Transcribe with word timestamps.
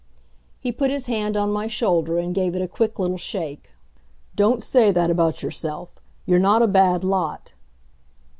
He 0.59 0.71
put 0.71 0.89
his 0.89 1.05
hand 1.05 1.37
on 1.37 1.51
my 1.53 1.67
shoulder 1.67 2.17
and 2.17 2.33
gave 2.33 2.55
it 2.55 2.61
a 2.63 2.67
quick 2.67 2.97
little 2.97 3.19
shake. 3.19 3.69
"Don't 4.35 4.63
say 4.63 4.89
that 4.91 5.11
about 5.11 5.43
yourself. 5.43 5.89
You're 6.25 6.39
not 6.39 6.63
a 6.63 6.67
bad 6.67 7.03
lot." 7.03 7.53